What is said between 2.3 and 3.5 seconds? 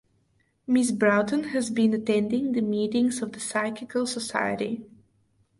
the meetings of the